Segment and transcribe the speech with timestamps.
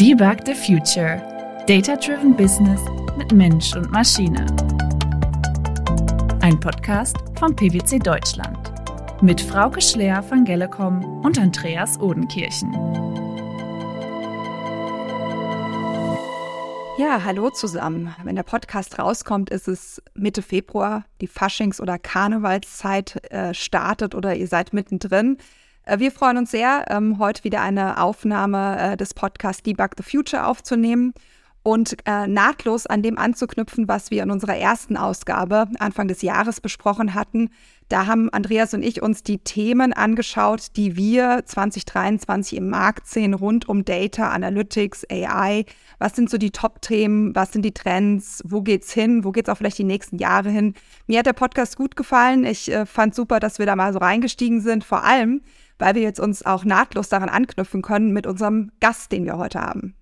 [0.00, 1.20] Debug the Future.
[1.66, 2.80] Data-Driven Business
[3.18, 4.46] mit Mensch und Maschine.
[6.40, 8.72] Ein Podcast von PwC Deutschland.
[9.20, 12.72] Mit Frauke Schler von Gellecom und Andreas Odenkirchen.
[16.96, 18.14] Ja, hallo zusammen.
[18.24, 21.04] Wenn der Podcast rauskommt, ist es Mitte Februar.
[21.20, 25.36] Die Faschings- oder Karnevalszeit äh, startet oder ihr seid mittendrin.
[25.90, 30.04] Äh, wir freuen uns sehr, ähm, heute wieder eine Aufnahme äh, des Podcasts Debug the
[30.04, 31.12] Future aufzunehmen
[31.62, 36.60] und äh, nahtlos an dem anzuknüpfen, was wir in unserer ersten Ausgabe Anfang des Jahres
[36.60, 37.50] besprochen hatten.
[37.88, 43.34] Da haben Andreas und ich uns die Themen angeschaut, die wir 2023 im Markt sehen
[43.34, 45.64] rund um Data, Analytics, AI.
[45.98, 47.34] Was sind so die Top-Themen?
[47.34, 48.42] Was sind die Trends?
[48.46, 49.24] Wo geht's hin?
[49.24, 50.74] Wo geht's auch vielleicht die nächsten Jahre hin?
[51.08, 52.44] Mir hat der Podcast gut gefallen.
[52.44, 54.84] Ich äh, fand super, dass wir da mal so reingestiegen sind.
[54.84, 55.42] Vor allem,
[55.80, 59.60] weil wir jetzt uns auch nahtlos daran anknüpfen können mit unserem Gast, den wir heute
[59.60, 59.94] haben.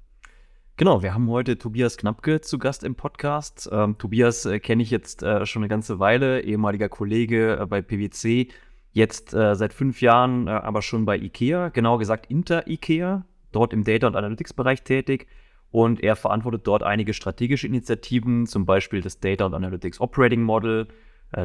[0.77, 3.69] Genau, wir haben heute Tobias Knappke zu Gast im Podcast.
[3.72, 7.83] Ähm, Tobias äh, kenne ich jetzt äh, schon eine ganze Weile, ehemaliger Kollege äh, bei
[7.83, 8.48] PwC,
[8.92, 13.72] jetzt äh, seit fünf Jahren äh, aber schon bei IKEA, genauer gesagt Inter IKEA, dort
[13.72, 15.27] im Data- und Analytics-Bereich tätig.
[15.70, 20.88] Und er verantwortet dort einige strategische Initiativen, zum Beispiel das Data und Analytics Operating Model,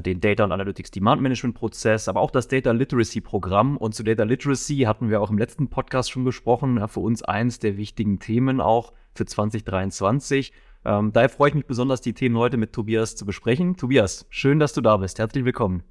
[0.04, 3.78] den Data und Analytics Demand Management Prozess, aber auch das Data Literacy Programm.
[3.78, 6.88] Und zu Data Literacy hatten wir auch im letzten Podcast schon gesprochen.
[6.88, 10.54] Für uns eins der wichtigen Themen auch für 2023.
[10.86, 13.76] Ähm, daher freue ich mich besonders, die Themen heute mit Tobias zu besprechen.
[13.76, 15.20] Tobias, schön, dass du da bist.
[15.20, 15.84] Herzlich willkommen.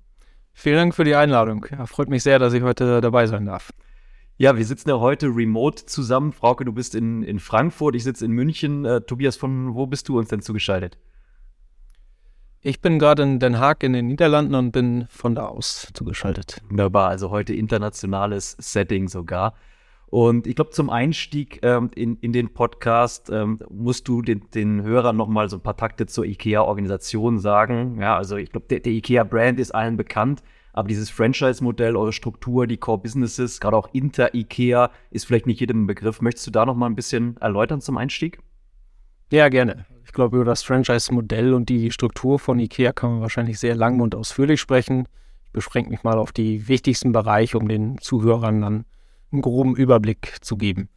[0.53, 1.67] Vielen Dank für die Einladung.
[1.71, 3.73] Ja, freut mich sehr, dass ich heute dabei sein darf.
[4.37, 6.33] Ja, wir sitzen ja heute remote zusammen.
[6.33, 8.85] Frauke, du bist in, in Frankfurt, ich sitze in München.
[8.85, 10.99] Äh, Tobias, von wo bist du uns denn zugeschaltet?
[12.65, 16.63] Ich bin gerade in Den Haag in den Niederlanden und bin von da aus zugeschaltet.
[16.69, 19.55] Wunderbar, also heute internationales Setting sogar.
[20.07, 24.85] Und ich glaube, zum Einstieg ähm, in, in den Podcast ähm, musst du den, den
[24.85, 28.01] Hörern noch mal so ein paar Takte zur IKEA-Organisation sagen.
[28.01, 32.69] Ja, also ich glaube, der, der IKEA-Brand ist allen bekannt, aber dieses Franchise-Modell, eure Struktur,
[32.69, 36.21] die Core-Businesses, gerade auch Inter-IKEA, ist vielleicht nicht jedem ein Begriff.
[36.21, 38.39] Möchtest du da noch mal ein bisschen erläutern zum Einstieg?
[39.33, 39.87] Ja, gerne.
[40.05, 43.99] Ich glaube, über das Franchise-Modell und die Struktur von IKEA kann man wahrscheinlich sehr lang
[44.01, 45.09] und ausführlich sprechen.
[45.47, 48.85] Ich beschränke mich mal auf die wichtigsten Bereiche, um den Zuhörern dann
[49.33, 50.91] einen groben Überblick zu geben.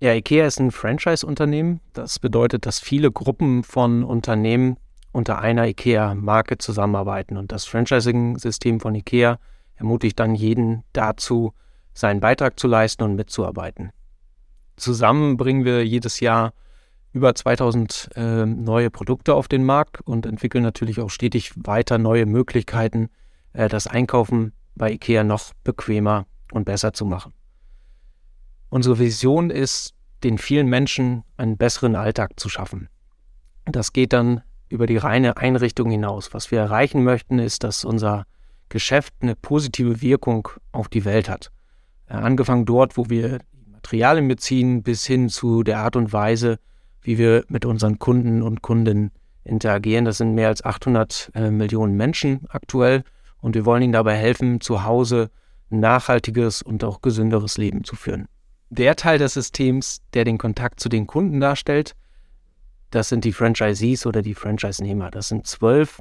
[0.00, 1.80] Ja, IKEA ist ein Franchise-Unternehmen.
[1.92, 4.78] Das bedeutet, dass viele Gruppen von Unternehmen
[5.12, 7.36] unter einer IKEA-Marke zusammenarbeiten.
[7.36, 9.38] Und das Franchising-System von IKEA
[9.76, 11.52] ermutigt dann jeden dazu,
[11.92, 13.92] seinen Beitrag zu leisten und mitzuarbeiten.
[14.76, 16.54] Zusammen bringen wir jedes Jahr
[17.12, 22.26] über 2000 äh, neue Produkte auf den Markt und entwickeln natürlich auch stetig weiter neue
[22.26, 23.10] Möglichkeiten,
[23.52, 27.32] äh, das Einkaufen bei IKEA noch bequemer und besser zu machen.
[28.70, 32.88] Unsere Vision ist, den vielen Menschen einen besseren Alltag zu schaffen.
[33.66, 36.32] Das geht dann über die reine Einrichtung hinaus.
[36.32, 38.24] Was wir erreichen möchten, ist, dass unser
[38.70, 41.50] Geschäft eine positive Wirkung auf die Welt hat.
[42.06, 43.40] Äh, angefangen dort, wo wir
[43.70, 46.58] Materialien beziehen, bis hin zu der Art und Weise,
[47.02, 49.10] wie wir mit unseren Kunden und Kundinnen
[49.44, 50.04] interagieren.
[50.04, 53.04] Das sind mehr als 800 äh, Millionen Menschen aktuell
[53.40, 55.30] und wir wollen ihnen dabei helfen, zu Hause
[55.70, 58.26] ein nachhaltiges und auch gesünderes Leben zu führen.
[58.70, 61.94] Der Teil des Systems, der den Kontakt zu den Kunden darstellt,
[62.90, 65.10] das sind die Franchisees oder die Franchise-Nehmer.
[65.10, 66.00] Das sind zwölf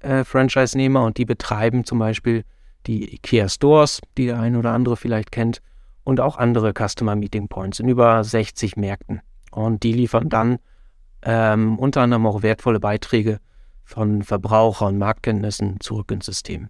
[0.00, 2.44] äh, Franchise-Nehmer und die betreiben zum Beispiel
[2.86, 5.60] die IKEA Stores, die der eine oder andere vielleicht kennt,
[6.04, 9.20] und auch andere Customer Meeting Points in über 60 Märkten.
[9.50, 10.58] Und die liefern dann
[11.22, 13.40] ähm, unter anderem auch wertvolle Beiträge
[13.84, 16.68] von Verbraucher- und Marktkenntnissen zurück ins System.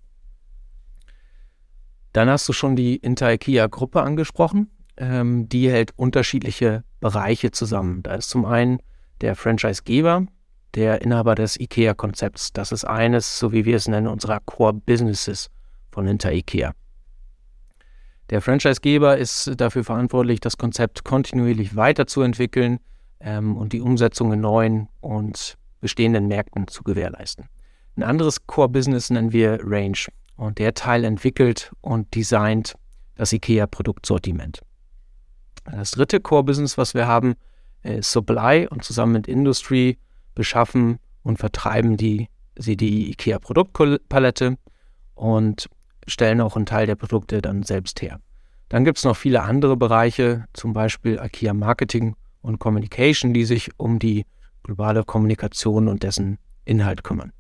[2.12, 4.70] Dann hast du schon die Inter-IKEA-Gruppe angesprochen.
[4.96, 8.02] Ähm, die hält unterschiedliche Bereiche zusammen.
[8.02, 8.78] Da ist zum einen
[9.20, 10.26] der Franchisegeber,
[10.74, 12.52] der Inhaber des IKEA-Konzepts.
[12.52, 15.50] Das ist eines, so wie wir es nennen, unserer Core-Businesses
[15.90, 16.72] von Inter-IKEA.
[18.31, 22.79] Der Franchisegeber ist dafür verantwortlich, das Konzept kontinuierlich weiterzuentwickeln
[23.19, 27.47] ähm, und die Umsetzung in neuen und bestehenden Märkten zu gewährleisten.
[27.97, 29.99] Ein anderes Core-Business nennen wir Range
[30.37, 32.75] und der Teil entwickelt und designt
[33.17, 34.61] das IKEA-Produktsortiment.
[35.65, 37.35] Das dritte Core-Business, was wir haben,
[37.82, 39.99] ist Supply und zusammen mit Industry
[40.37, 44.56] beschaffen und vertreiben die, sie die IKEA-Produktpalette
[45.15, 45.69] und
[46.10, 48.20] stellen auch einen Teil der Produkte dann selbst her.
[48.68, 53.70] Dann gibt es noch viele andere Bereiche, zum Beispiel IKEA Marketing und Communication, die sich
[53.78, 54.24] um die
[54.62, 57.32] globale Kommunikation und dessen Inhalt kümmern.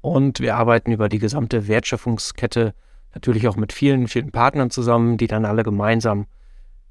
[0.00, 2.74] Und wir arbeiten über die gesamte Wertschöpfungskette
[3.14, 6.26] natürlich auch mit vielen, vielen Partnern zusammen, die dann alle gemeinsam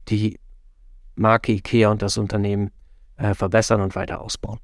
[0.10, 0.40] die
[1.16, 2.72] Marke IKEA und das Unternehmen
[3.18, 4.60] äh, verbessern und weiter ausbauen.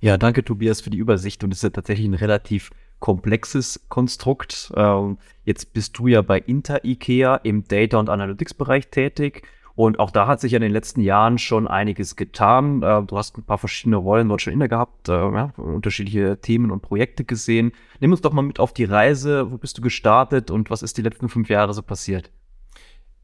[0.00, 2.70] Ja, danke Tobias für die Übersicht und es ist ja tatsächlich ein relativ
[3.04, 4.72] komplexes Konstrukt.
[4.74, 9.42] Ähm, jetzt bist du ja bei Inter IKEA im Data- und Analytics-Bereich tätig
[9.74, 12.82] und auch da hat sich ja in den letzten Jahren schon einiges getan.
[12.82, 16.70] Äh, du hast ein paar verschiedene Rollen dort schon inne gehabt, äh, ja, unterschiedliche Themen
[16.70, 17.72] und Projekte gesehen.
[18.00, 19.52] Nimm uns doch mal mit auf die Reise.
[19.52, 22.30] Wo bist du gestartet und was ist die letzten fünf Jahre so passiert?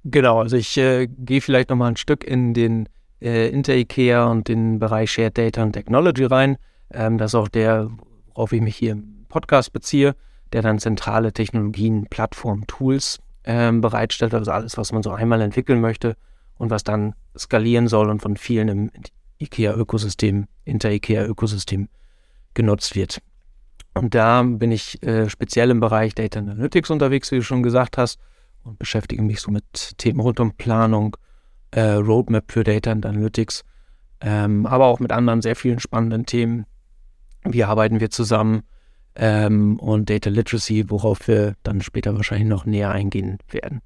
[0.05, 2.87] Genau, also ich äh, gehe vielleicht noch mal ein Stück in den
[3.23, 6.59] äh, Inter-IKEA und den Bereich Shared Data und Technology rein.
[6.93, 7.88] Ähm, das ist auch der,
[8.35, 10.15] worauf ich mich hier Podcast beziehe,
[10.53, 15.81] der dann zentrale Technologien, Plattformen, Tools ähm, bereitstellt, also alles, was man so einmal entwickeln
[15.81, 16.17] möchte
[16.59, 18.91] und was dann skalieren soll und von vielen im
[19.41, 21.88] IKEA-Ökosystem, Inter-IKEA-Ökosystem
[22.53, 23.23] genutzt wird.
[23.94, 27.97] Und da bin ich äh, speziell im Bereich Data Analytics unterwegs, wie du schon gesagt
[27.97, 28.19] hast,
[28.62, 31.17] und beschäftige mich so mit Themen rund um Planung,
[31.71, 33.65] äh, Roadmap für Data and Analytics,
[34.21, 36.67] ähm, aber auch mit anderen sehr vielen spannenden Themen.
[37.44, 38.62] Wie arbeiten wir zusammen
[39.21, 43.83] ähm, und Data Literacy, worauf wir dann später wahrscheinlich noch näher eingehen werden.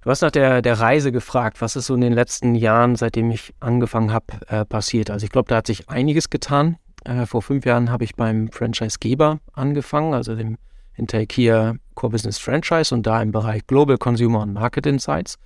[0.00, 3.30] Du hast nach der, der Reise gefragt, was ist so in den letzten Jahren, seitdem
[3.30, 5.10] ich angefangen habe, äh, passiert.
[5.10, 6.78] Also ich glaube, da hat sich einiges getan.
[7.04, 10.56] Äh, vor fünf Jahren habe ich beim Franchisegeber angefangen, also dem
[10.94, 15.36] Inter IKEA Core Business Franchise und da im Bereich Global Consumer und Market Insights.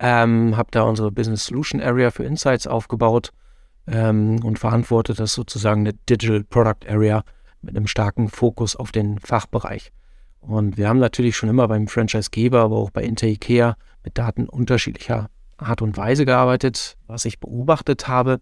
[0.00, 3.30] Ähm, habe da unsere Business Solution Area für Insights aufgebaut
[3.86, 7.22] ähm, und verantwortet das sozusagen eine Digital Product Area
[7.64, 9.92] mit einem starken Fokus auf den Fachbereich.
[10.40, 14.48] Und wir haben natürlich schon immer beim Franchisegeber, aber auch bei Inter IKEA mit Daten
[14.48, 16.96] unterschiedlicher Art und Weise gearbeitet.
[17.06, 18.40] Was ich beobachtet habe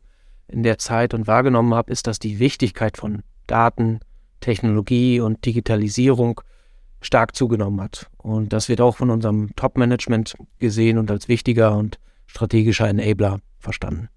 [0.48, 4.00] in der Zeit und wahrgenommen habe, ist, dass die Wichtigkeit von Daten,
[4.40, 6.40] Technologie und Digitalisierung
[7.00, 8.08] stark zugenommen hat.
[8.18, 14.08] Und das wird auch von unserem Top-Management gesehen und als wichtiger und strategischer Enabler verstanden.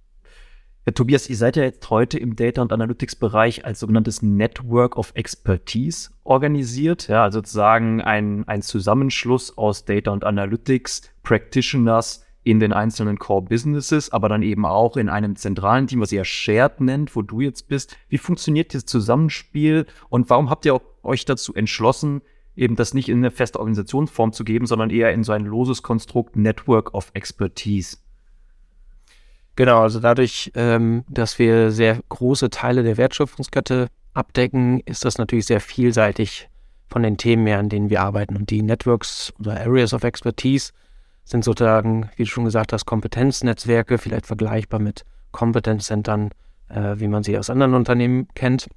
[0.88, 5.14] Ja, Tobias, ihr seid ja jetzt heute im Data- und Analytics-Bereich als sogenanntes Network of
[5.16, 7.08] Expertise organisiert.
[7.08, 13.42] Ja, also sozusagen ein, ein Zusammenschluss aus Data und Analytics, Practitioners in den einzelnen Core
[13.42, 17.42] Businesses, aber dann eben auch in einem zentralen Team, was ihr Shared nennt, wo du
[17.42, 17.98] jetzt bist.
[18.08, 22.22] Wie funktioniert das Zusammenspiel und warum habt ihr euch dazu entschlossen,
[22.56, 25.82] eben das nicht in eine feste Organisationsform zu geben, sondern eher in so ein loses
[25.82, 27.98] Konstrukt Network of Expertise?
[29.56, 35.46] Genau, also dadurch, ähm, dass wir sehr große Teile der Wertschöpfungskette abdecken, ist das natürlich
[35.46, 36.50] sehr vielseitig
[36.88, 38.36] von den Themen her, an denen wir arbeiten.
[38.36, 40.72] Und die Networks oder Areas of Expertise
[41.24, 46.32] sind sozusagen, wie du schon gesagt hast, Kompetenznetzwerke, vielleicht vergleichbar mit Kompetenzcentern,
[46.70, 48.68] äh, wie man sie aus anderen Unternehmen kennt.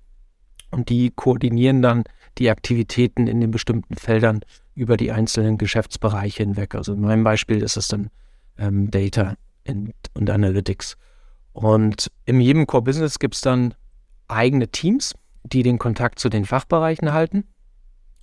[0.71, 2.05] Und die koordinieren dann
[2.39, 4.41] die Aktivitäten in den bestimmten Feldern
[4.75, 6.75] über die einzelnen Geschäftsbereiche hinweg.
[6.75, 8.11] Also in meinem Beispiel ist es dann
[8.59, 9.35] ähm, Data
[10.19, 10.97] und Analytics.
[11.53, 13.75] Und in jedem Core Business gibt es dann
[14.29, 17.45] eigene Teams, die den Kontakt zu den Fachbereichen halten.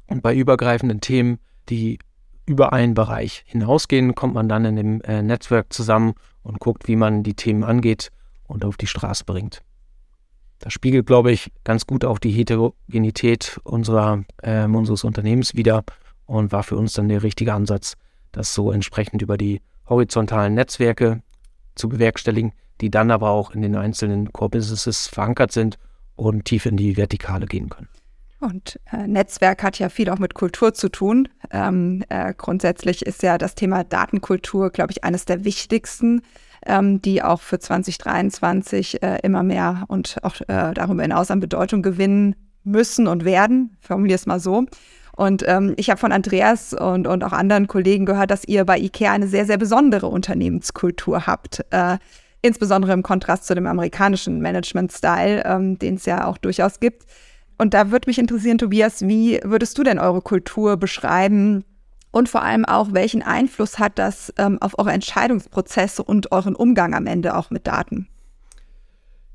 [0.07, 1.39] Und bei übergreifenden Themen,
[1.69, 1.97] die
[2.45, 6.13] über einen Bereich hinausgehen, kommt man dann in dem äh, Netzwerk zusammen
[6.43, 8.11] und guckt, wie man die Themen angeht
[8.43, 9.63] und auf die Straße bringt.
[10.59, 15.83] Das spiegelt, glaube ich, ganz gut auch die Heterogenität unserer, äh, unseres Unternehmens wider
[16.25, 17.95] und war für uns dann der richtige Ansatz,
[18.31, 21.21] das so entsprechend über die horizontalen Netzwerke
[21.75, 25.77] zu bewerkstelligen, die dann aber auch in den einzelnen Core Businesses verankert sind
[26.15, 27.89] und tief in die Vertikale gehen können.
[28.39, 31.29] Und äh, Netzwerk hat ja viel auch mit Kultur zu tun.
[31.51, 36.21] Ähm, äh, grundsätzlich ist ja das Thema Datenkultur, glaube ich, eines der wichtigsten,
[36.65, 41.81] ähm, die auch für 2023 äh, immer mehr und auch äh, darüber hinaus an Bedeutung
[41.81, 43.77] gewinnen müssen und werden.
[43.79, 44.65] Formuliere es mal so.
[45.15, 48.77] Und ähm, ich habe von Andreas und, und auch anderen Kollegen gehört, dass ihr bei
[48.77, 51.65] IKEA eine sehr, sehr besondere Unternehmenskultur habt.
[51.71, 51.97] Äh,
[52.41, 57.05] insbesondere im Kontrast zu dem amerikanischen Management-Style, ähm, den es ja auch durchaus gibt.
[57.57, 61.63] Und da würde mich interessieren, Tobias, wie würdest du denn eure Kultur beschreiben?
[62.11, 66.93] Und vor allem auch, welchen Einfluss hat das ähm, auf eure Entscheidungsprozesse und euren Umgang
[66.93, 68.07] am Ende auch mit Daten?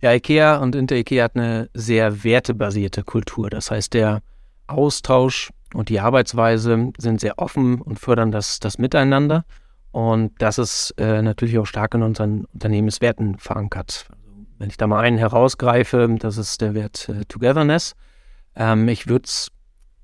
[0.01, 3.51] Ja, IKEA und Inter IKEA hat eine sehr wertebasierte Kultur.
[3.51, 4.23] Das heißt, der
[4.67, 9.45] Austausch und die Arbeitsweise sind sehr offen und fördern das, das Miteinander.
[9.93, 14.07] Und das ist äh, natürlich auch stark in unseren Unternehmenswerten verankert.
[14.59, 17.95] Wenn ich da mal einen herausgreife, das ist der Wert äh, Togetherness.
[18.55, 19.29] Ähm, ich würde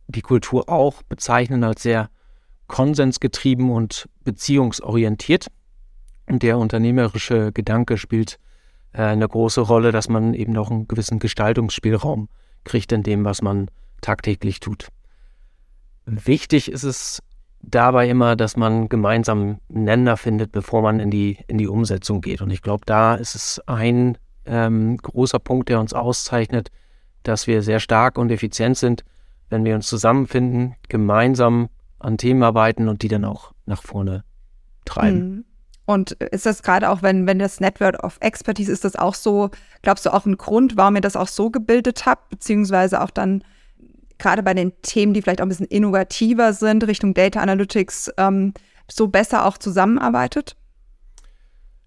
[0.09, 2.11] die Kultur auch bezeichnen als sehr
[2.67, 5.49] konsensgetrieben und beziehungsorientiert.
[6.29, 8.39] Und der unternehmerische Gedanke spielt
[8.93, 12.29] äh, eine große Rolle, dass man eben auch einen gewissen Gestaltungsspielraum
[12.65, 13.71] kriegt in dem, was man
[14.01, 14.89] tagtäglich tut.
[16.07, 17.23] Wichtig ist es
[17.61, 22.41] dabei immer, dass man gemeinsam Nenner findet, bevor man in die, in die Umsetzung geht.
[22.41, 26.71] Und ich glaube, da ist es ein ähm, großer Punkt, der uns auszeichnet,
[27.25, 29.05] dass wir sehr stark und effizient sind,
[29.51, 34.25] wenn wir uns zusammenfinden, gemeinsam an Themen arbeiten und die dann auch nach vorne
[34.85, 35.19] treiben.
[35.19, 35.45] Mhm.
[35.87, 39.51] Und ist das gerade auch, wenn, wenn das Network of Expertise, ist das auch so,
[39.83, 43.45] glaubst du, auch ein Grund, warum ihr das auch so gebildet habt, beziehungsweise auch dann
[44.19, 48.55] gerade bei den Themen, die vielleicht auch ein bisschen innovativer sind, Richtung Data Analytics, ähm,
[48.91, 50.57] so besser auch zusammenarbeitet?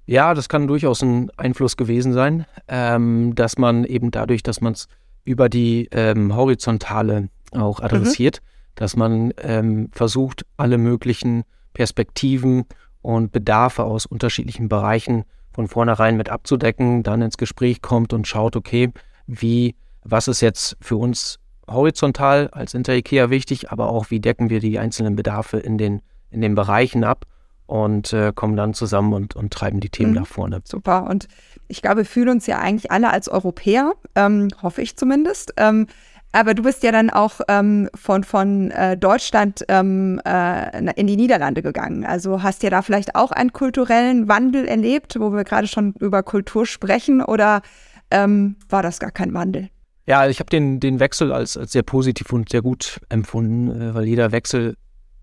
[0.06, 4.74] Ja, das kann durchaus ein Einfluss gewesen sein, ähm, dass man eben dadurch, dass man
[4.74, 4.88] es
[5.24, 8.72] über die ähm, horizontale auch adressiert, mhm.
[8.76, 11.44] dass man ähm, versucht, alle möglichen
[11.74, 12.66] Perspektiven
[13.02, 18.56] und Bedarfe aus unterschiedlichen Bereichen von vornherein mit abzudecken, dann ins Gespräch kommt und schaut,
[18.56, 18.92] okay,
[19.28, 21.39] wie, was ist jetzt für uns
[21.70, 26.42] horizontal als Inter-IKEA wichtig, aber auch, wie decken wir die einzelnen Bedarfe in den, in
[26.42, 27.26] den Bereichen ab
[27.66, 30.18] und äh, kommen dann zusammen und, und treiben die Themen mhm.
[30.18, 30.62] nach vorne.
[30.64, 31.08] Super.
[31.08, 31.28] Und
[31.68, 35.54] ich glaube, wir fühlen uns ja eigentlich alle als Europäer, ähm, hoffe ich zumindest.
[35.58, 35.86] Ähm,
[36.32, 41.16] aber du bist ja dann auch ähm, von, von äh, Deutschland ähm, äh, in die
[41.16, 42.06] Niederlande gegangen.
[42.06, 46.22] Also hast ja da vielleicht auch einen kulturellen Wandel erlebt, wo wir gerade schon über
[46.22, 47.62] Kultur sprechen, oder
[48.12, 49.70] ähm, war das gar kein Wandel?
[50.10, 53.94] Ja, ich habe den, den Wechsel als, als sehr positiv und sehr gut empfunden, äh,
[53.94, 54.76] weil jeder Wechsel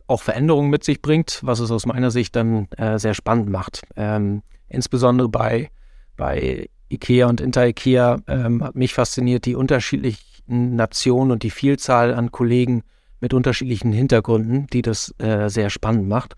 [0.06, 3.82] auch Veränderungen mit sich bringt, was es aus meiner Sicht dann äh, sehr spannend macht.
[3.96, 5.70] Ähm, insbesondere bei,
[6.16, 12.30] bei IKEA und Inter-IKEA ähm, hat mich fasziniert die unterschiedlichen Nationen und die Vielzahl an
[12.30, 12.84] Kollegen
[13.18, 16.36] mit unterschiedlichen Hintergründen, die das äh, sehr spannend macht.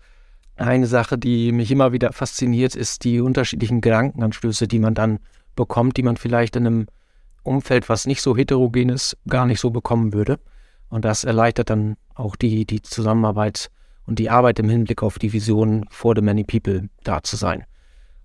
[0.55, 5.19] Eine Sache, die mich immer wieder fasziniert, ist die unterschiedlichen Gedankenanstöße, die man dann
[5.55, 6.85] bekommt, die man vielleicht in einem
[7.49, 10.39] Umfeld, was nicht so heterogen ist, gar nicht so bekommen würde.
[10.89, 13.69] Und das erleichtert dann auch die, die Zusammenarbeit
[14.05, 17.65] und die Arbeit im Hinblick auf die Vision for the many people da zu sein.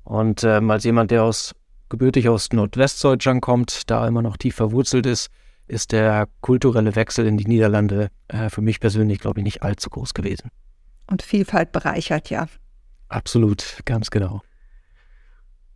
[0.04, 1.54] Und ähm, als jemand, der aus
[1.88, 5.30] gebürtig aus Nordwestdeutschland kommt, da immer noch tief verwurzelt ist,
[5.66, 9.90] ist der kulturelle Wechsel in die Niederlande äh, für mich persönlich, glaube ich, nicht allzu
[9.90, 10.50] groß gewesen.
[11.06, 12.46] Und Vielfalt bereichert, ja.
[13.08, 14.42] Absolut, ganz genau.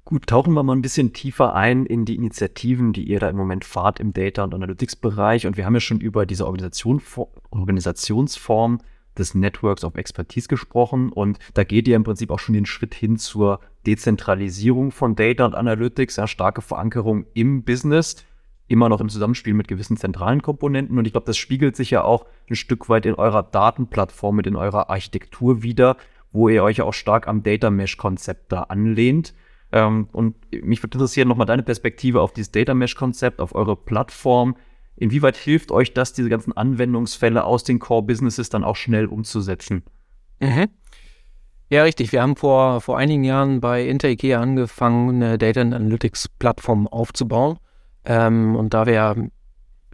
[0.08, 3.36] Gut, tauchen wir mal ein bisschen tiefer ein in die Initiativen, die ihr da im
[3.36, 5.46] Moment fahrt im Data- und Analytics-Bereich.
[5.46, 7.02] Und wir haben ja schon über diese Organisation,
[7.50, 8.78] Organisationsform
[9.18, 11.12] des Networks of Expertise gesprochen.
[11.12, 15.44] Und da geht ihr im Prinzip auch schon den Schritt hin zur Dezentralisierung von Data
[15.44, 18.24] und Analytics, ja, starke Verankerung im Business,
[18.66, 20.96] immer noch im Zusammenspiel mit gewissen zentralen Komponenten.
[20.96, 24.46] Und ich glaube, das spiegelt sich ja auch ein Stück weit in eurer Datenplattform, mit
[24.46, 25.98] in eurer Architektur wieder,
[26.32, 29.34] wo ihr euch ja auch stark am Data Mesh-Konzept da anlehnt.
[29.72, 34.56] Ähm, und mich würde interessieren nochmal deine Perspektive auf dieses Data Mesh-Konzept, auf eure Plattform.
[34.96, 39.84] Inwieweit hilft euch das, diese ganzen Anwendungsfälle aus den Core-Businesses dann auch schnell umzusetzen?
[40.40, 40.68] Mhm.
[41.70, 42.12] Ja, richtig.
[42.12, 47.58] Wir haben vor, vor einigen Jahren bei InterIKEA angefangen, eine Data Analytics-Plattform aufzubauen.
[48.06, 49.28] Ähm, und da wir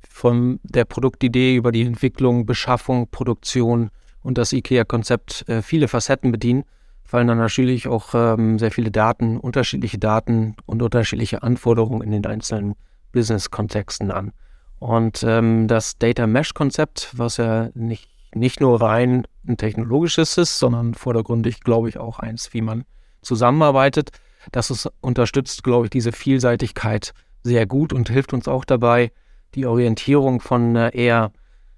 [0.09, 3.91] von der Produktidee über die Entwicklung, Beschaffung, Produktion
[4.23, 6.65] und das IKEA-Konzept äh, viele Facetten bedienen,
[7.05, 12.27] fallen dann natürlich auch ähm, sehr viele Daten, unterschiedliche Daten und unterschiedliche Anforderungen in den
[12.27, 12.75] einzelnen
[13.13, 14.33] Business-Kontexten an.
[14.79, 20.95] Und ähm, das Data Mesh-Konzept, was ja nicht, nicht nur rein ein technologisches ist, sondern
[20.95, 22.85] vordergründig, glaube ich, auch eins, wie man
[23.23, 24.11] zusammenarbeitet,
[24.53, 29.13] das ist, unterstützt, glaube ich, diese Vielseitigkeit sehr gut und hilft uns auch dabei,
[29.55, 31.33] die Orientierung von äh, eher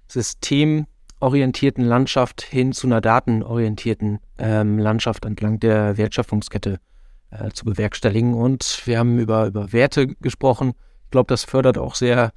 [0.09, 0.87] System-
[1.21, 6.79] orientierten Landschaft hin zu einer datenorientierten ähm, Landschaft entlang der Wertschöpfungskette
[7.31, 8.35] äh, zu bewerkstelligen.
[8.35, 10.75] Und wir haben über, über Werte gesprochen.
[11.05, 12.33] Ich glaube, das fördert auch sehr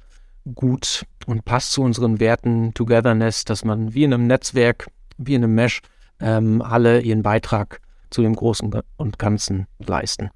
[0.54, 5.44] gut und passt zu unseren Werten Togetherness, dass man wie in einem Netzwerk, wie in
[5.44, 5.82] einem Mesh,
[6.20, 10.30] ähm, alle ihren Beitrag zu dem Großen und Ganzen leisten.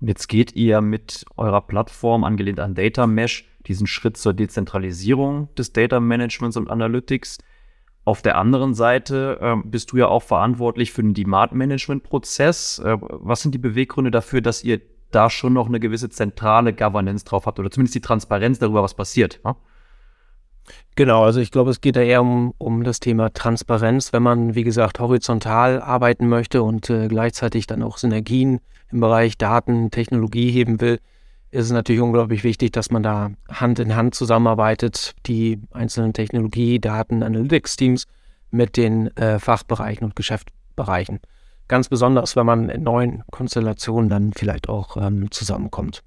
[0.00, 5.54] Und jetzt geht ihr mit eurer Plattform, angelehnt an Data Mesh, diesen Schritt zur Dezentralisierung
[5.56, 7.38] des Data Managements und Analytics.
[8.04, 12.78] Auf der anderen Seite äh, bist du ja auch verantwortlich für den Demand-Management-Prozess.
[12.78, 14.80] Äh, was sind die Beweggründe dafür, dass ihr
[15.10, 18.94] da schon noch eine gewisse zentrale Governance drauf habt oder zumindest die Transparenz darüber, was
[18.94, 19.40] passiert?
[19.44, 19.56] Ja?
[20.96, 24.54] Genau, also ich glaube, es geht da eher um, um das Thema Transparenz, wenn man,
[24.54, 30.50] wie gesagt, horizontal arbeiten möchte und äh, gleichzeitig dann auch Synergien im Bereich Daten, Technologie
[30.50, 31.00] heben will,
[31.50, 36.80] ist es natürlich unglaublich wichtig, dass man da Hand in Hand zusammenarbeitet, die einzelnen Technologie-,
[36.80, 38.06] Daten-, Analytics-Teams
[38.50, 41.20] mit den äh, Fachbereichen und Geschäftsbereichen.
[41.68, 46.02] Ganz besonders, wenn man in neuen Konstellationen dann vielleicht auch ähm, zusammenkommt.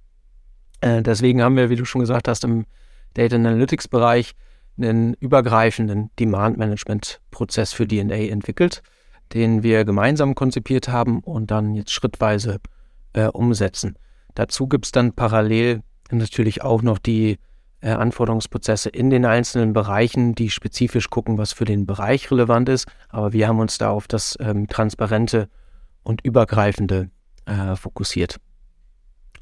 [0.81, 2.65] Äh, deswegen haben wir, wie du schon gesagt hast, im
[3.13, 4.35] Data Analytics-Bereich
[4.77, 8.81] einen übergreifenden Demand-Management-Prozess für DNA entwickelt,
[9.33, 12.59] den wir gemeinsam konzipiert haben und dann jetzt schrittweise
[13.13, 13.97] äh, umsetzen.
[14.35, 17.37] Dazu gibt es dann parallel natürlich auch noch die
[17.81, 22.87] äh, Anforderungsprozesse in den einzelnen Bereichen, die spezifisch gucken, was für den Bereich relevant ist.
[23.09, 25.49] Aber wir haben uns da auf das ähm, Transparente
[26.03, 27.09] und Übergreifende
[27.45, 28.37] äh, fokussiert.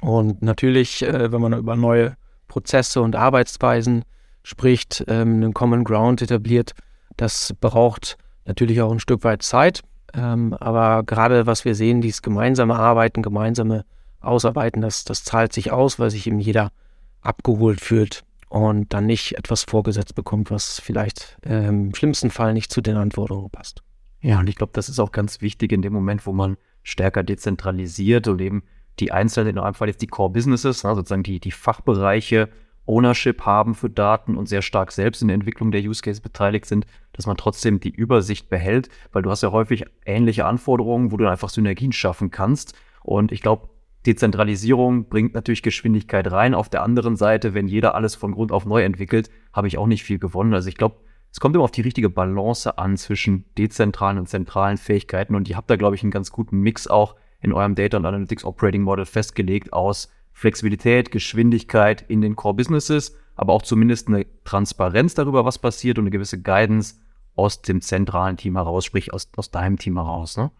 [0.00, 2.16] Und natürlich, äh, wenn man über neue
[2.48, 4.04] Prozesse und Arbeitsweisen
[4.42, 6.72] spricht, ähm, einen Common Ground etabliert,
[7.16, 9.82] das braucht natürlich auch ein Stück weit Zeit.
[10.14, 13.84] Ähm, aber gerade was wir sehen, dieses gemeinsame Arbeiten, gemeinsame
[14.22, 16.72] Ausarbeiten, das, das zahlt sich aus, weil sich eben jeder
[17.20, 22.72] abgeholt fühlt und dann nicht etwas vorgesetzt bekommt, was vielleicht äh, im schlimmsten Fall nicht
[22.72, 23.82] zu den Anforderungen passt.
[24.20, 27.22] Ja, und ich glaube, das ist auch ganz wichtig in dem Moment, wo man stärker
[27.22, 28.62] dezentralisiert und eben
[29.00, 32.48] die einzelnen, in eurem Fall jetzt die Core Businesses, ne, sozusagen die, die Fachbereiche
[32.84, 36.66] Ownership haben für Daten und sehr stark selbst in der Entwicklung der Use Case beteiligt
[36.66, 41.16] sind, dass man trotzdem die Übersicht behält, weil du hast ja häufig ähnliche Anforderungen, wo
[41.16, 42.74] du einfach Synergien schaffen kannst.
[43.02, 43.68] Und ich glaube,
[44.06, 46.54] Dezentralisierung bringt natürlich Geschwindigkeit rein.
[46.54, 49.86] Auf der anderen Seite, wenn jeder alles von Grund auf neu entwickelt, habe ich auch
[49.86, 50.54] nicht viel gewonnen.
[50.54, 50.96] Also ich glaube,
[51.30, 55.34] es kommt immer auf die richtige Balance an zwischen dezentralen und zentralen Fähigkeiten.
[55.34, 58.06] Und ihr habt da, glaube ich, einen ganz guten Mix auch in eurem Data und
[58.06, 64.26] Analytics Operating Model festgelegt aus Flexibilität, Geschwindigkeit in den Core Businesses, aber auch zumindest eine
[64.44, 66.96] Transparenz darüber, was passiert und eine gewisse Guidance
[67.34, 70.36] aus dem zentralen Team heraus, sprich aus, aus deinem Team heraus.
[70.36, 70.50] Ne?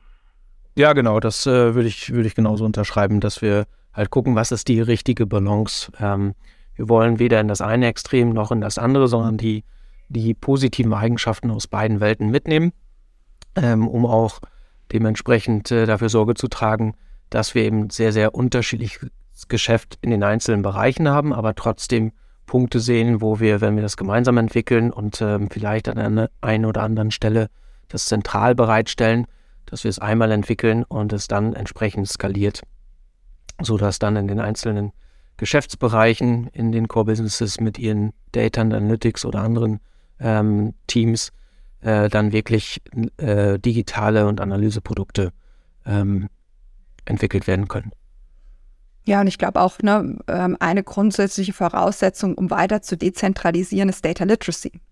[0.75, 4.52] Ja, genau, das äh, würde ich, würd ich genauso unterschreiben, dass wir halt gucken, was
[4.52, 5.93] ist die richtige Balance.
[6.00, 6.35] Ähm,
[6.75, 9.64] wir wollen weder in das eine Extrem noch in das andere, sondern die,
[10.09, 12.73] die positiven Eigenschaften aus beiden Welten mitnehmen,
[13.55, 14.41] ähm, um auch
[14.93, 16.95] dementsprechend äh, dafür Sorge zu tragen,
[17.29, 19.11] dass wir eben sehr, sehr unterschiedliches
[19.49, 22.12] Geschäft in den einzelnen Bereichen haben, aber trotzdem
[22.47, 26.64] Punkte sehen, wo wir, wenn wir das gemeinsam entwickeln und ähm, vielleicht an einer einen
[26.64, 27.49] oder anderen Stelle
[27.88, 29.26] das zentral bereitstellen,
[29.73, 32.61] dass wir es einmal entwickeln und es dann entsprechend skaliert,
[33.62, 34.92] sodass dann in den einzelnen
[35.38, 39.81] Geschäftsbereichen, in den Core Businesses mit ihren Data Analytics oder anderen
[40.20, 41.33] ähm, Teams
[41.81, 42.83] äh, dann wirklich
[43.16, 45.33] äh, digitale und Analyseprodukte
[45.87, 46.29] ähm,
[47.07, 47.92] entwickelt werden können.
[49.07, 54.05] Ja, und ich glaube auch, ne, ähm, eine grundsätzliche Voraussetzung, um weiter zu dezentralisieren, ist
[54.05, 54.83] Data Literacy.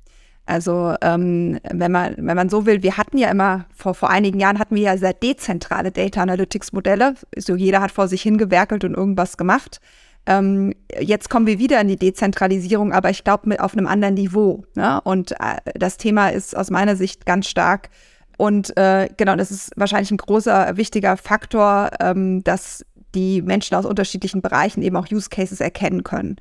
[0.46, 4.40] Also ähm, wenn man wenn man so will, wir hatten ja immer vor vor einigen
[4.40, 7.14] Jahren hatten wir ja sehr dezentrale Data Analytics Modelle.
[7.37, 9.81] So jeder hat vor sich hingewerkelt und irgendwas gemacht.
[10.26, 14.14] Ähm, jetzt kommen wir wieder in die Dezentralisierung, aber ich glaube mit auf einem anderen
[14.14, 14.64] Niveau.
[14.74, 15.00] Ne?
[15.03, 17.90] Und äh, das Thema ist aus meiner Sicht ganz stark.
[18.37, 23.85] Und äh, genau, das ist wahrscheinlich ein großer wichtiger Faktor, ähm, dass die Menschen aus
[23.85, 26.37] unterschiedlichen Bereichen eben auch Use Cases erkennen können.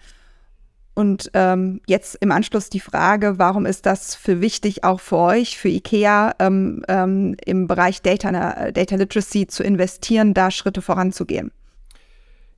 [0.99, 5.57] Und ähm, jetzt im Anschluss die Frage, warum ist das für wichtig, auch für euch,
[5.57, 11.53] für IKEA, ähm, ähm, im Bereich Data, Data Literacy zu investieren, da Schritte voranzugehen?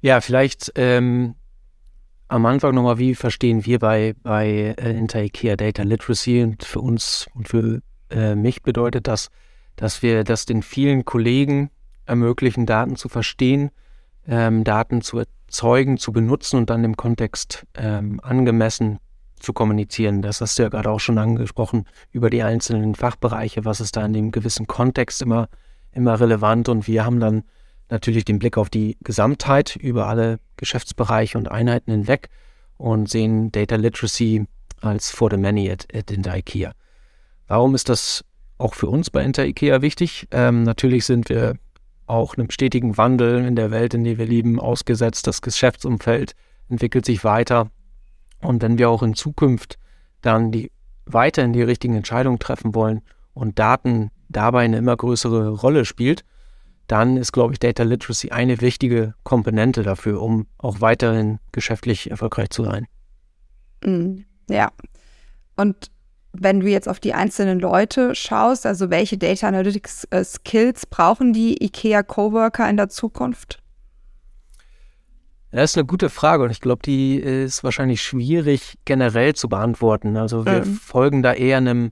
[0.02, 1.36] Ja, vielleicht ähm,
[2.30, 6.42] am Anfang nochmal, wie verstehen wir bei, bei äh, Inter IKEA Data Literacy?
[6.42, 9.30] Und für uns und für äh, mich bedeutet das,
[9.76, 11.70] dass wir das den vielen Kollegen
[12.08, 13.70] ermöglichen, Daten zu verstehen,
[14.28, 19.00] ähm, Daten zu erzeugen, zu benutzen und dann im Kontext ähm, angemessen
[19.38, 20.22] zu kommunizieren.
[20.22, 24.06] Das hast du ja gerade auch schon angesprochen über die einzelnen Fachbereiche, was ist da
[24.06, 25.50] in dem gewissen Kontext immer,
[25.92, 26.70] immer relevant.
[26.70, 27.44] Und wir haben dann
[27.90, 32.30] natürlich den Blick auf die Gesamtheit über alle Geschäftsbereiche und Einheiten hinweg
[32.78, 34.46] und sehen Data Literacy
[34.80, 36.72] als for the many at, at Inter IKEA.
[37.48, 38.24] Warum ist das
[38.58, 40.30] auch für uns bei Inter IKEA wichtig?
[40.32, 41.58] Ähm, natürlich sind wir
[42.08, 45.28] auch einem stetigen Wandel in der Welt, in der wir leben, ausgesetzt.
[45.28, 46.34] Das Geschäftsumfeld
[46.70, 47.70] entwickelt sich weiter.
[48.42, 49.78] Und wenn wir auch in Zukunft
[50.22, 50.72] dann die
[51.06, 53.02] weiterhin die richtigen Entscheidungen treffen wollen
[53.34, 56.24] und Daten dabei eine immer größere Rolle spielt,
[56.88, 62.50] dann ist, glaube ich, Data Literacy eine wichtige Komponente dafür, um auch weiterhin geschäftlich erfolgreich
[62.50, 62.88] zu sein.
[63.84, 64.72] Mm, ja.
[65.56, 65.90] Und
[66.34, 71.34] wenn du jetzt auf die einzelnen Leute schaust, also welche Data Analytics äh, Skills brauchen
[71.34, 73.60] die IKEA Coworker in der Zukunft?
[75.52, 80.16] Das ist eine gute Frage und ich glaube, die ist wahrscheinlich schwierig generell zu beantworten.
[80.16, 80.76] Also wir mhm.
[80.76, 81.92] folgen da eher einem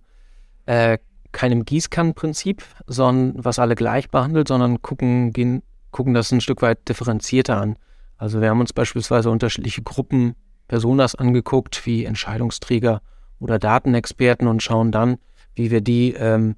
[0.65, 0.97] äh,
[1.33, 6.87] keinem Gießkannenprinzip, sondern was alle gleich behandelt, sondern gucken, gehen, gucken das ein Stück weit
[6.87, 7.75] differenzierter an.
[8.17, 10.35] Also wir haben uns beispielsweise unterschiedliche Gruppen
[10.69, 13.01] Personas angeguckt, wie Entscheidungsträger
[13.39, 15.17] oder Datenexperten und schauen dann,
[15.55, 16.55] wie wir die ähm,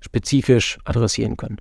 [0.00, 1.58] spezifisch adressieren können.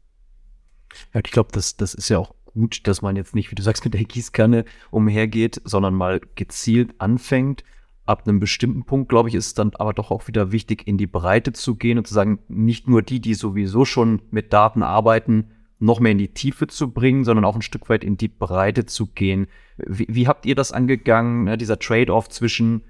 [1.14, 3.62] Ja, ich glaube, das, das ist ja auch gut, dass man jetzt nicht, wie du
[3.64, 7.64] sagst, mit der Gießkanne umhergeht, sondern mal gezielt anfängt.
[8.08, 10.98] ab einem bestimmten Punkt, glaube ich, ist es dann aber doch auch wieder wichtig, in
[10.98, 14.82] die Breite zu gehen und zu sagen, nicht nur die, die sowieso schon mit Daten
[14.82, 18.30] arbeiten, noch mehr in die Tiefe zu bringen, sondern auch ein Stück weit in die
[18.30, 19.48] Breite zu gehen.
[19.78, 22.84] Wie, wie habt ihr das angegangen, ne, dieser Trade-off zwischen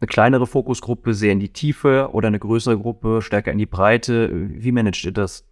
[0.00, 4.30] eine kleinere Fokusgruppe sehr in die Tiefe oder eine größere Gruppe stärker in die Breite?
[4.32, 5.44] Wie managt ihr das?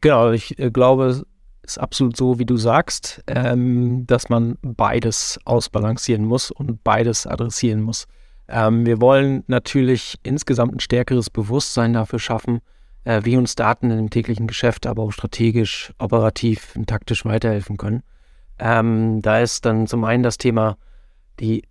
[0.00, 1.26] Genau, ich äh, glaube, es
[1.62, 7.82] ist absolut so, wie du sagst, ähm, dass man beides ausbalancieren muss und beides adressieren
[7.82, 8.06] muss.
[8.48, 12.60] Ähm, wir wollen natürlich insgesamt ein stärkeres Bewusstsein dafür schaffen,
[13.04, 18.02] äh, wie uns Daten im täglichen Geschäft, aber auch strategisch, operativ und taktisch weiterhelfen können.
[18.58, 20.76] Ähm, da ist dann zum einen das Thema,
[21.40, 21.64] die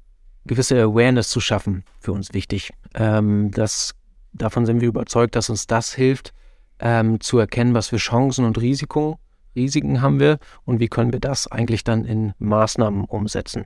[0.48, 2.72] gewisse Awareness zu schaffen, für uns wichtig.
[2.96, 3.96] Ähm, das,
[4.34, 6.34] davon sind wir überzeugt, dass uns das hilft,
[6.80, 9.16] ähm, zu erkennen, was für Chancen und Risiken,
[9.56, 13.66] Risiken haben wir und wie können wir das eigentlich dann in Maßnahmen umsetzen.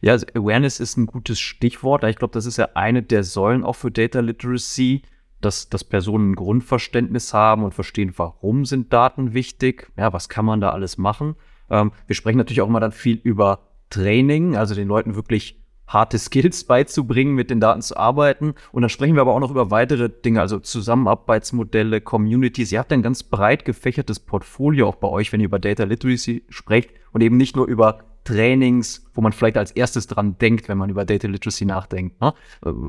[0.00, 2.04] Ja, also Awareness ist ein gutes Stichwort.
[2.04, 5.02] Ich glaube, das ist ja eine der Säulen auch für Data Literacy,
[5.40, 10.44] dass, dass Personen ein Grundverständnis haben und verstehen, warum sind Daten wichtig, ja, was kann
[10.44, 11.36] man da alles machen.
[11.70, 15.57] Ähm, wir sprechen natürlich auch immer dann viel über Training, also den Leuten wirklich
[15.88, 18.54] harte Skills beizubringen, mit den Daten zu arbeiten.
[18.70, 22.70] Und dann sprechen wir aber auch noch über weitere Dinge, also Zusammenarbeitsmodelle, Communities.
[22.70, 26.44] Ihr habt ein ganz breit gefächertes Portfolio auch bei euch, wenn ihr über Data Literacy
[26.48, 30.76] sprecht und eben nicht nur über Trainings, wo man vielleicht als erstes dran denkt, wenn
[30.76, 32.20] man über Data Literacy nachdenkt.
[32.20, 32.34] Ne?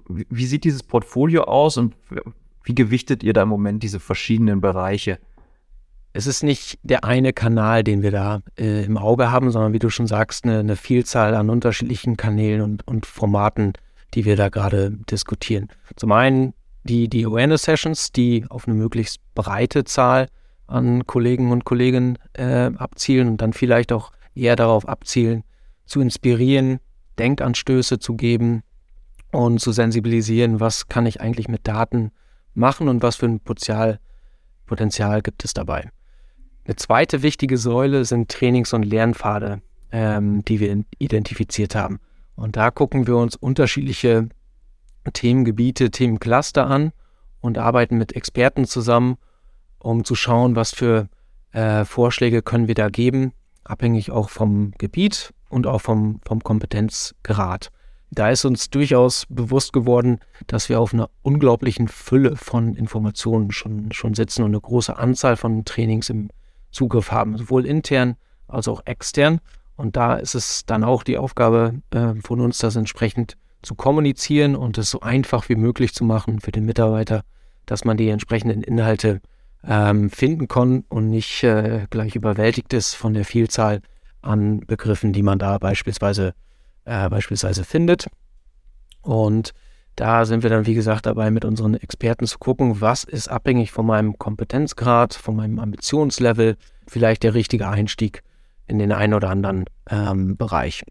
[0.07, 1.95] Wie sieht dieses Portfolio aus und
[2.63, 5.19] wie gewichtet ihr da im Moment diese verschiedenen Bereiche?
[6.13, 9.79] Es ist nicht der eine Kanal, den wir da äh, im Auge haben, sondern wie
[9.79, 13.73] du schon sagst, eine, eine Vielzahl an unterschiedlichen Kanälen und, und, Formaten,
[14.13, 15.67] die wir da gerade diskutieren.
[15.95, 20.27] Zum einen die, die Awareness-Sessions, die auf eine möglichst breite Zahl
[20.65, 25.43] an Kollegen und Kolleginnen äh, abzielen und dann vielleicht auch eher darauf abzielen,
[25.85, 26.79] zu inspirieren,
[27.19, 28.63] Denkanstöße zu geben
[29.31, 32.11] und zu sensibilisieren, was kann ich eigentlich mit Daten
[32.53, 33.99] machen und was für ein Potenzial,
[34.65, 35.89] Potenzial gibt es dabei.
[36.69, 41.99] Eine zweite wichtige Säule sind Trainings- und Lernpfade, ähm, die wir identifiziert haben.
[42.35, 44.29] Und da gucken wir uns unterschiedliche
[45.11, 46.91] Themengebiete, Themencluster an
[47.41, 49.17] und arbeiten mit Experten zusammen,
[49.79, 51.09] um zu schauen, was für
[51.53, 57.71] äh, Vorschläge können wir da geben, abhängig auch vom Gebiet und auch vom, vom Kompetenzgrad.
[58.11, 63.91] Da ist uns durchaus bewusst geworden, dass wir auf einer unglaublichen Fülle von Informationen schon,
[63.91, 66.29] schon sitzen und eine große Anzahl von Trainings im,
[66.71, 68.15] Zugriff haben, sowohl intern
[68.47, 69.39] als auch extern.
[69.75, 74.55] Und da ist es dann auch die Aufgabe äh, von uns, das entsprechend zu kommunizieren
[74.55, 77.23] und es so einfach wie möglich zu machen für den Mitarbeiter,
[77.65, 79.21] dass man die entsprechenden Inhalte
[79.63, 83.81] ähm, finden kann und nicht äh, gleich überwältigt ist von der Vielzahl
[84.21, 86.33] an Begriffen, die man da beispielsweise,
[86.85, 88.07] äh, beispielsweise findet.
[89.01, 89.53] Und
[89.95, 93.71] da sind wir dann, wie gesagt, dabei, mit unseren Experten zu gucken, was ist abhängig
[93.71, 98.23] von meinem Kompetenzgrad, von meinem Ambitionslevel, vielleicht der richtige Einstieg
[98.67, 100.83] in den einen oder anderen ähm, Bereich.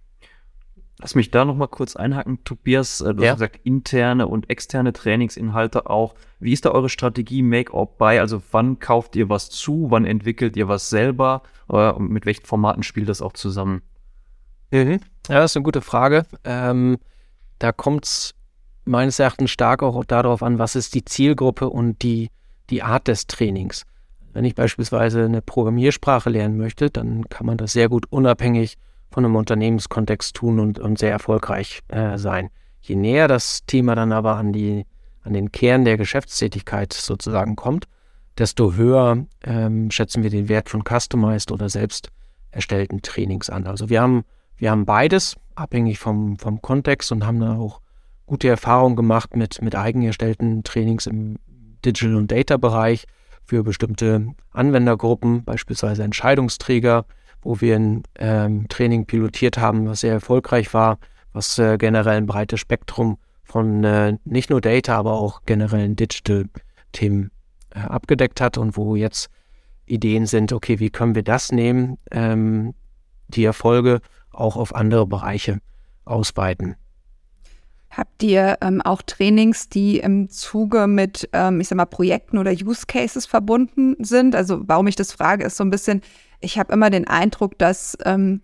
[1.01, 3.01] Lass mich da nochmal kurz einhaken, Tobias.
[3.01, 3.31] Äh, du ja.
[3.31, 6.15] hast gesagt, interne und externe Trainingsinhalte auch.
[6.41, 8.19] Wie ist da eure Strategie Make or Buy?
[8.19, 9.87] Also wann kauft ihr was zu?
[9.91, 11.43] Wann entwickelt ihr was selber?
[11.69, 13.83] Und mit welchen Formaten spielt das auch zusammen?
[14.71, 15.01] Mhm.
[15.29, 16.25] Ja, das ist eine gute Frage.
[16.45, 16.99] Ähm,
[17.59, 18.35] da kommt es
[18.89, 22.31] meines Erachtens stark auch darauf an, was ist die Zielgruppe und die,
[22.71, 23.85] die Art des Trainings.
[24.33, 28.77] Wenn ich beispielsweise eine Programmiersprache lernen möchte, dann kann man das sehr gut unabhängig
[29.11, 32.51] von einem Unternehmenskontext tun und, und sehr erfolgreich äh, sein.
[32.81, 34.87] Je näher das Thema dann aber an, die,
[35.23, 37.87] an den Kern der Geschäftstätigkeit sozusagen kommt,
[38.39, 42.11] desto höher ähm, schätzen wir den Wert von customized oder selbst
[42.51, 43.67] erstellten Trainings an.
[43.67, 44.25] Also wir haben,
[44.57, 47.81] wir haben beides, abhängig vom, vom Kontext und haben da auch
[48.29, 51.39] gute Erfahrungen gemacht mit, mit eigen erstellten Trainings im
[51.85, 53.07] Digital- und Data-Bereich
[53.43, 57.07] für bestimmte Anwendergruppen, beispielsweise Entscheidungsträger,
[57.41, 60.99] wo wir ein ähm, Training pilotiert haben, was sehr erfolgreich war,
[61.33, 67.31] was äh, generell ein breites Spektrum von äh, nicht nur Data, aber auch generellen Digital-Themen
[67.75, 69.31] äh, abgedeckt hat und wo jetzt
[69.87, 72.75] Ideen sind, okay, wie können wir das nehmen, ähm,
[73.29, 75.61] die Erfolge auch auf andere Bereiche
[76.05, 76.77] ausweiten.
[77.91, 82.53] Habt ihr ähm, auch Trainings, die im Zuge mit, ähm, ich sag mal, Projekten oder
[82.53, 84.35] Use Cases verbunden sind?
[84.35, 86.03] Also warum ich das frage, ist so ein bisschen,
[86.41, 88.43] ich habe immer den Eindruck, dass ähm,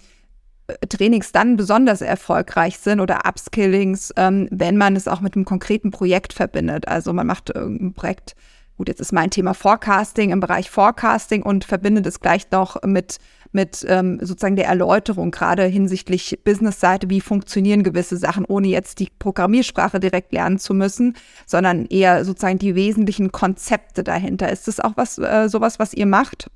[0.89, 5.91] Trainings dann besonders erfolgreich sind oder Upskillings, ähm, wenn man es auch mit einem konkreten
[5.91, 6.89] Projekt verbindet.
[6.89, 8.35] Also man macht irgendein Projekt,
[8.79, 13.19] gut, jetzt ist mein Thema Forecasting im Bereich Forecasting und verbindet es gleich noch mit
[13.55, 19.09] mit ähm, sozusagen der Erläuterung, gerade hinsichtlich Business-Seite, wie funktionieren gewisse Sachen, ohne jetzt die
[19.19, 24.51] Programmiersprache direkt lernen zu müssen, sondern eher sozusagen die wesentlichen Konzepte dahinter.
[24.51, 26.49] Ist das auch was, äh, sowas, was ihr macht?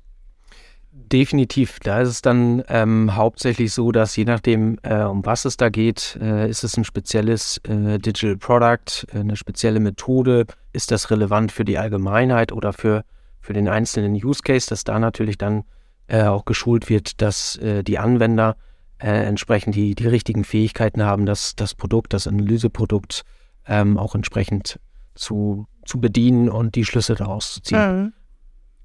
[1.11, 1.79] Definitiv.
[1.79, 5.69] Da ist es dann ähm, hauptsächlich so, dass je nachdem, äh, um was es da
[5.69, 11.09] geht, äh, ist es ein spezielles äh, Digital Product, äh, eine spezielle Methode, ist das
[11.09, 13.03] relevant für die Allgemeinheit oder für,
[13.39, 15.63] für den einzelnen Use Case, dass da natürlich dann
[16.09, 18.55] äh, auch geschult wird, dass äh, die Anwender
[19.01, 23.23] entsprechend die, die richtigen Fähigkeiten haben, dass das Produkt, das Analyseprodukt
[23.65, 24.77] ähm, auch entsprechend
[25.15, 28.01] zu, zu bedienen und die Schlüsse daraus zu ziehen.
[28.01, 28.13] Mhm.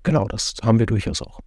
[0.05, 1.41] Genau, das haben wir durchaus auch.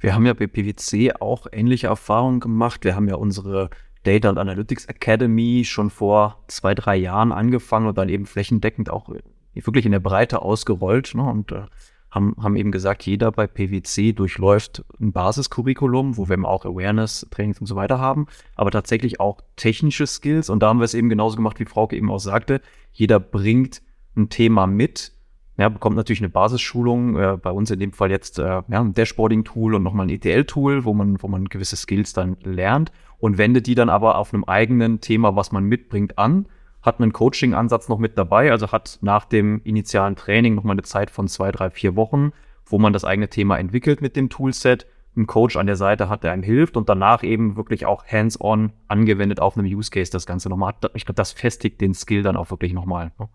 [0.00, 2.82] Wir haben ja bei PwC auch ähnliche Erfahrungen gemacht.
[2.82, 3.70] Wir haben ja unsere
[4.02, 9.10] Data and Analytics Academy schon vor zwei, drei Jahren angefangen und dann eben flächendeckend auch
[9.54, 11.22] wirklich in der Breite ausgerollt ne?
[11.22, 11.66] und äh,
[12.12, 17.26] haben, haben eben gesagt, jeder bei PwC durchläuft ein Basiscurriculum, wo wir eben auch Awareness,
[17.30, 20.50] Trainings und so weiter haben, aber tatsächlich auch technische Skills.
[20.50, 22.60] Und da haben wir es eben genauso gemacht, wie Frauke eben auch sagte.
[22.92, 23.82] Jeder bringt
[24.14, 25.12] ein Thema mit,
[25.56, 28.92] ja, bekommt natürlich eine Basisschulung, äh, bei uns in dem Fall jetzt äh, ja, ein
[28.92, 33.66] Dashboarding-Tool und nochmal ein ETL-Tool, wo man, wo man gewisse Skills dann lernt und wendet
[33.66, 36.46] die dann aber auf einem eigenen Thema, was man mitbringt, an,
[36.82, 41.10] hat einen Coaching-Ansatz noch mit dabei, also hat nach dem initialen Training nochmal eine Zeit
[41.10, 42.32] von zwei, drei, vier Wochen,
[42.66, 46.24] wo man das eigene Thema entwickelt mit dem Toolset, einen Coach an der Seite hat,
[46.24, 50.24] der einem hilft und danach eben wirklich auch hands-on angewendet auf einem Use Case das
[50.24, 50.90] Ganze nochmal hat.
[50.94, 53.12] Ich glaube, das festigt den Skill dann auch wirklich nochmal.
[53.18, 53.28] Ne?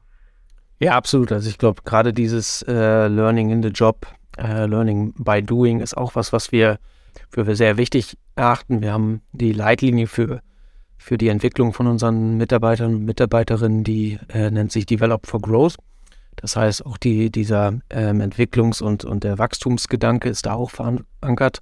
[0.80, 1.32] Ja, absolut.
[1.32, 4.08] Also ich glaube, gerade dieses äh, Learning in the Job,
[4.38, 6.80] äh, Learning by Doing ist auch was, was wir
[7.30, 8.82] für sehr wichtig erachten.
[8.82, 10.42] Wir haben die Leitlinie für,
[11.08, 15.78] für die Entwicklung von unseren Mitarbeitern und Mitarbeiterinnen, die äh, nennt sich Develop for Growth.
[16.36, 21.60] Das heißt, auch die, dieser ähm, Entwicklungs- und, und der Wachstumsgedanke ist da auch verankert.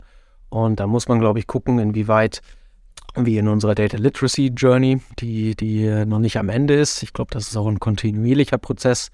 [0.49, 2.41] Und da muss man, glaube ich, gucken, inwieweit
[3.15, 7.03] wie in unserer Data Literacy Journey, die, die noch nicht am Ende ist.
[7.03, 9.09] Ich glaube, das ist auch ein kontinuierlicher Prozess,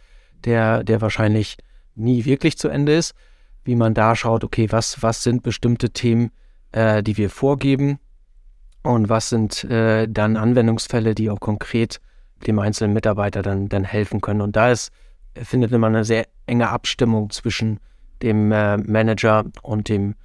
[0.45, 1.57] der, der wahrscheinlich
[1.95, 3.15] nie wirklich zu Ende ist.
[3.65, 6.31] Wie man da schaut, okay, was, was sind bestimmte Themen,
[6.71, 7.99] äh, die wir vorgeben
[8.83, 11.99] und was sind äh, dann Anwendungsfälle, die auch konkret
[12.47, 14.41] dem einzelnen Mitarbeiter dann, dann helfen können.
[14.41, 14.91] Und da ist,
[15.35, 17.79] findet immer eine sehr enge Abstimmung zwischen
[18.21, 20.15] dem äh, Manager und dem,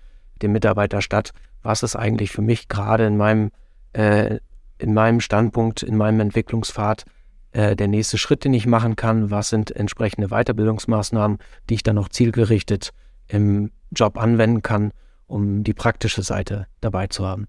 [0.42, 1.32] dem Mitarbeiter statt.
[1.62, 3.50] Was ist eigentlich für mich gerade in meinem
[3.92, 4.38] äh,
[4.78, 7.04] in meinem Standpunkt, in meinem Entwicklungspfad
[7.52, 9.30] äh, der nächste Schritt, den ich machen kann?
[9.30, 11.38] Was sind entsprechende Weiterbildungsmaßnahmen,
[11.68, 12.92] die ich dann auch zielgerichtet
[13.28, 14.92] im Job anwenden kann,
[15.26, 17.46] um die praktische Seite dabei zu haben?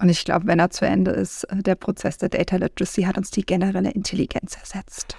[0.00, 3.18] Und ich glaube, wenn er zu Ende ist, äh, der Prozess der Data Literacy hat
[3.18, 5.16] uns die generelle Intelligenz ersetzt.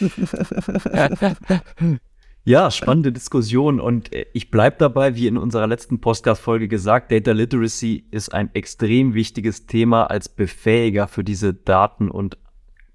[2.46, 7.32] Ja, spannende Diskussion und äh, ich bleibe dabei, wie in unserer letzten Podcast-Folge gesagt, Data
[7.32, 12.36] Literacy ist ein extrem wichtiges Thema als Befähiger für diese Daten- und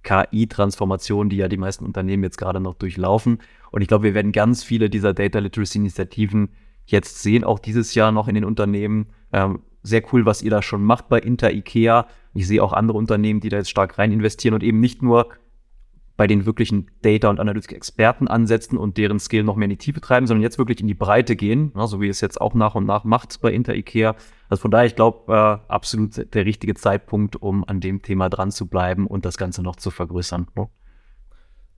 [0.04, 3.40] KI-Transformation, die ja die meisten Unternehmen jetzt gerade noch durchlaufen.
[3.72, 6.50] Und ich glaube, wir werden ganz viele dieser Data Literacy-Initiativen
[6.86, 9.08] jetzt sehen, auch dieses Jahr noch in den Unternehmen.
[9.34, 12.08] Ähm, sehr cool, was ihr da schon macht bei Inter IKEA.
[12.34, 15.30] Ich sehe auch andere Unternehmen, die da jetzt stark rein investieren und eben nicht nur
[16.20, 20.02] bei den wirklichen Data- und Analytics-Experten ansetzen und deren Skill noch mehr in die Tiefe
[20.02, 22.76] treiben, sondern jetzt wirklich in die Breite gehen, ne, so wie es jetzt auch nach
[22.76, 24.18] und nach macht bei Inter IKEA.
[24.50, 28.52] Also von daher, ich glaube, äh, absolut der richtige Zeitpunkt, um an dem Thema dran
[28.52, 30.48] zu bleiben und das Ganze noch zu vergrößern.
[30.58, 30.68] Ne?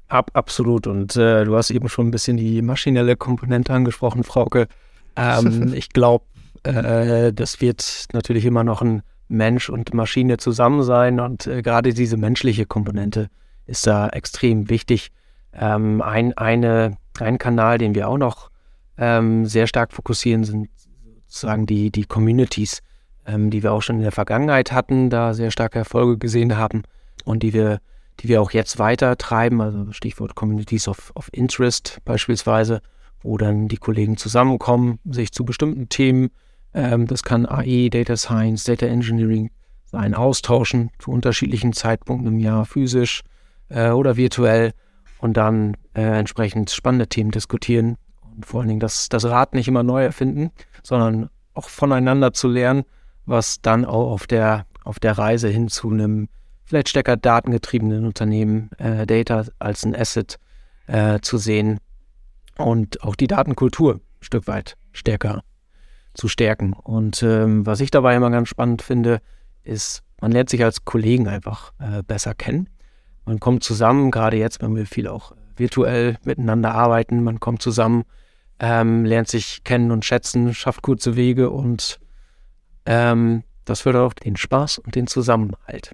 [0.08, 0.88] Ab, absolut.
[0.88, 4.68] Und äh, du hast eben schon ein bisschen die maschinelle Komponente angesprochen, Frauke.
[5.18, 6.24] Ähm, ich glaube,
[6.63, 11.93] äh, das wird natürlich immer noch ein Mensch und Maschine zusammen sein und äh, gerade
[11.93, 13.30] diese menschliche Komponente
[13.65, 15.12] ist da extrem wichtig.
[15.54, 18.52] Ähm, ein, eine, ein Kanal, den wir auch noch
[18.97, 20.69] ähm, sehr stark fokussieren, sind
[21.28, 22.82] sozusagen die, die Communities,
[23.26, 26.84] ähm, die wir auch schon in der Vergangenheit hatten, da sehr starke Erfolge gesehen haben
[27.24, 27.80] und die wir,
[28.19, 32.82] die wir auch jetzt weiter treiben, also Stichwort Communities of, of Interest beispielsweise,
[33.21, 36.32] wo dann die Kollegen zusammenkommen, sich zu bestimmten Themen,
[36.73, 39.51] ähm, das kann AI, Data Science, Data Engineering
[39.86, 43.21] sein, austauschen zu unterschiedlichen Zeitpunkten im Jahr, physisch,
[43.69, 44.73] äh, oder virtuell
[45.19, 47.97] und dann äh, entsprechend spannende Themen diskutieren
[48.36, 50.51] und vor allen Dingen das, das Rad nicht immer neu erfinden,
[50.84, 52.84] sondern auch voneinander zu lernen,
[53.25, 56.27] was dann auch auf der, auf der Reise hin zu einem
[56.63, 60.39] vielleicht stärker datengetriebenen Unternehmen, äh, Data als ein Asset
[60.88, 61.79] äh, zu sehen
[62.57, 65.43] und auch die Datenkultur ein Stück weit stärker
[66.13, 66.74] zu stärken.
[66.74, 69.21] Und ähm, was ich dabei immer ganz spannend finde,
[69.63, 72.69] ist, man lernt sich als Kollegen einfach äh, besser kennen
[73.26, 78.04] man kommt zusammen, gerade jetzt, wenn wir viel auch virtuell miteinander arbeiten, man kommt zusammen,
[78.60, 82.00] ähm, lernt sich kennen und schätzen, schafft kurze Wege und
[82.84, 85.91] Ähm, das fördert auch den Spaß und den Zusammenhalt.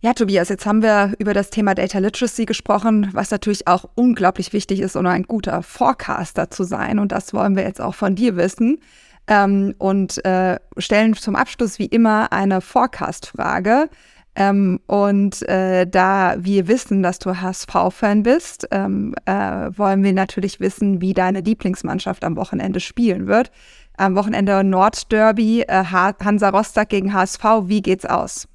[0.00, 4.52] Ja, Tobias, jetzt haben wir über das Thema Data Literacy gesprochen, was natürlich auch unglaublich
[4.52, 6.98] wichtig ist, um ein guter Forecaster zu sein.
[6.98, 8.80] Und das wollen wir jetzt auch von dir wissen.
[9.28, 13.88] Ähm, und äh, stellen zum Abschluss wie immer eine Forecast-Frage.
[14.36, 20.60] Ähm, und äh, da wir wissen, dass du HSV-Fan bist, ähm, äh, wollen wir natürlich
[20.60, 23.50] wissen, wie deine Lieblingsmannschaft am Wochenende spielen wird.
[23.96, 27.44] Am Wochenende Nordderby, äh, Hansa Rostock gegen HSV.
[27.64, 28.46] Wie geht's aus?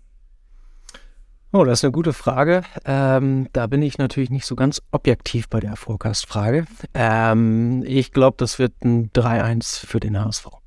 [1.52, 2.62] Oh, das ist eine gute Frage.
[2.86, 6.66] Ähm, da bin ich natürlich nicht so ganz objektiv bei der Forecast-Frage.
[6.94, 10.61] Ähm, ich glaube, das wird ein 3-1 für den HSV.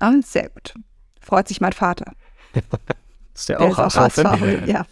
[0.00, 0.74] Ah, sehr gut.
[1.20, 2.12] Freut sich mein Vater.
[3.34, 4.66] ist der, der auch HSV-Fan?
[4.66, 4.86] Ja.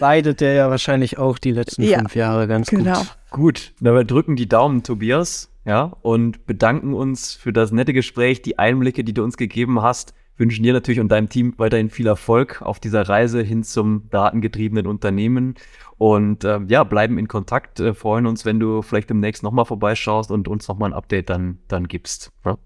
[0.00, 2.98] Leidet der ja wahrscheinlich auch die letzten ja, fünf Jahre ganz genau.
[2.98, 3.16] gut.
[3.30, 8.40] Gut, na, wir drücken die Daumen, Tobias, ja, und bedanken uns für das nette Gespräch,
[8.40, 12.06] die Einblicke, die du uns gegeben hast wünschen dir natürlich und deinem Team weiterhin viel
[12.06, 15.54] Erfolg auf dieser Reise hin zum datengetriebenen Unternehmen.
[15.98, 20.30] Und äh, ja, bleiben in Kontakt, äh, freuen uns, wenn du vielleicht demnächst nochmal vorbeischaust
[20.30, 22.32] und uns nochmal ein Update dann, dann gibst.
[22.44, 22.56] Ja?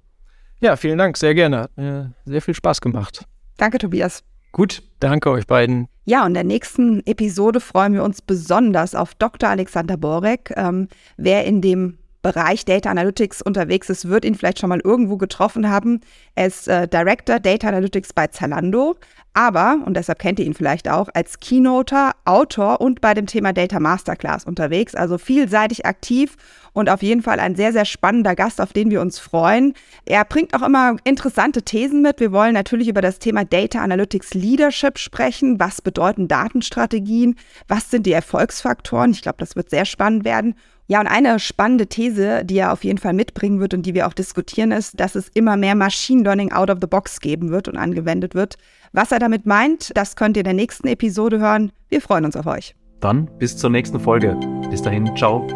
[0.63, 1.63] Ja, vielen Dank, sehr gerne.
[1.63, 3.27] Hat mir sehr viel Spaß gemacht.
[3.59, 4.23] Danke, Tobias.
[4.53, 5.89] Gut, danke euch beiden.
[6.05, 9.49] Ja, und in der nächsten Episode freuen wir uns besonders auf Dr.
[9.49, 10.53] Alexander Borek.
[10.57, 15.17] Ähm, wer in dem Bereich Data Analytics unterwegs ist, wird ihn vielleicht schon mal irgendwo
[15.17, 16.01] getroffen haben.
[16.37, 18.97] Er ist äh, Director Data Analytics bei Zalando,
[19.35, 23.53] aber, und deshalb kennt ihr ihn vielleicht auch, als Keynoter, Autor und bei dem Thema
[23.53, 24.95] Data Masterclass unterwegs.
[24.95, 26.37] Also vielseitig aktiv
[26.75, 29.75] und auf jeden Fall ein sehr, sehr spannender Gast, auf den wir uns freuen.
[30.05, 32.21] Er bringt auch immer interessante Thesen mit.
[32.21, 35.59] Wir wollen natürlich über das Thema Data Analytics Leadership sprechen.
[35.59, 37.37] Was bedeuten Datenstrategien?
[37.69, 39.13] Was sind die Erfolgsfaktoren?
[39.13, 40.55] Ich glaube, das wird sehr spannend werden.
[40.89, 44.07] Ja, und eine spannende These, die er auf jeden Fall mitbringen wird und die wir
[44.07, 47.69] auch diskutieren, ist, dass es immer mehr Machine Learning out of the box geben wird
[47.69, 48.57] und angewendet wird.
[48.93, 51.73] Was er damit meint, das könnt ihr in der nächsten Episode hören.
[51.89, 52.75] Wir freuen uns auf euch.
[53.01, 54.39] Dann bis zur nächsten Folge.
[54.71, 55.47] Bis dahin, ciao.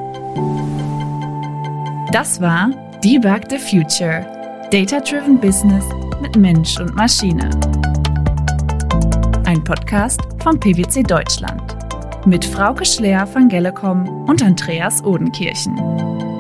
[2.13, 2.71] Das war
[3.05, 4.25] Debug the Future.
[4.71, 5.85] Data-Driven Business
[6.21, 7.51] mit Mensch und Maschine.
[9.45, 11.76] Ein Podcast von PwC Deutschland
[12.27, 16.36] mit Frauke Schleer von Gellecom und Andreas Odenkirchen.